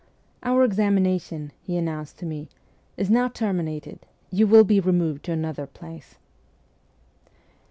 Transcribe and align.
'Our 0.41 0.63
examination,' 0.63 1.51
he 1.61 1.77
announced 1.77 2.17
to 2.17 2.25
me,' 2.25 2.49
is 2.97 3.11
now 3.11 3.27
terminated; 3.27 3.99
you 4.31 4.47
will 4.47 4.63
be 4.63 4.79
removed 4.79 5.23
to 5.25 5.31
another 5.31 5.67
place.' 5.67 6.15